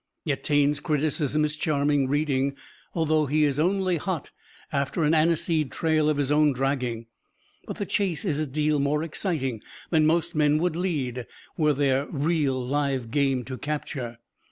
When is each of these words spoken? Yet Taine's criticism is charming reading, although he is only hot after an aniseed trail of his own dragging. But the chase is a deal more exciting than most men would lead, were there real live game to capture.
Yet 0.23 0.43
Taine's 0.43 0.79
criticism 0.79 1.45
is 1.45 1.55
charming 1.55 2.07
reading, 2.07 2.55
although 2.95 3.27
he 3.27 3.43
is 3.43 3.59
only 3.59 3.97
hot 3.97 4.31
after 4.73 5.03
an 5.03 5.13
aniseed 5.13 5.71
trail 5.71 6.09
of 6.09 6.17
his 6.17 6.31
own 6.31 6.53
dragging. 6.53 7.05
But 7.67 7.77
the 7.77 7.85
chase 7.85 8.25
is 8.25 8.39
a 8.39 8.47
deal 8.47 8.79
more 8.79 9.03
exciting 9.03 9.61
than 9.91 10.07
most 10.07 10.33
men 10.33 10.57
would 10.57 10.75
lead, 10.75 11.27
were 11.55 11.73
there 11.73 12.07
real 12.09 12.59
live 12.65 13.11
game 13.11 13.45
to 13.45 13.59
capture. 13.59 14.17